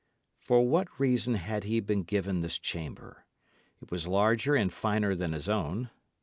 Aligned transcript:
For 0.39 0.67
what 0.67 0.99
reason 0.99 1.35
had 1.35 1.65
he 1.65 1.79
been 1.79 2.01
given 2.01 2.41
this 2.41 2.57
chamber? 2.57 3.27
It 3.79 3.91
was 3.91 4.07
larger 4.07 4.55
and 4.55 4.73
finer 4.73 5.13
than 5.13 5.31
his 5.33 5.47
own. 5.47 5.91